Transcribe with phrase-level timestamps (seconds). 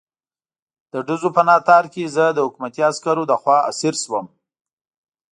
[0.91, 4.25] د ډزو په ناتار کې زه د حکومتي عسکرو لخوا اسیر شوم.